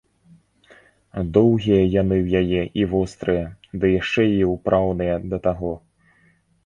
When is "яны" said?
2.01-2.17